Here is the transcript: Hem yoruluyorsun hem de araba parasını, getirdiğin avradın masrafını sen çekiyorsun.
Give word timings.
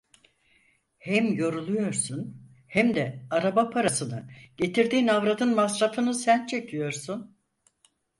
Hem 0.99 1.33
yoruluyorsun 1.33 2.37
hem 2.67 2.95
de 2.95 3.25
araba 3.31 3.69
parasını, 3.69 4.27
getirdiğin 4.57 5.07
avradın 5.07 5.55
masrafını 5.55 6.13
sen 6.13 6.45
çekiyorsun. 6.45 7.37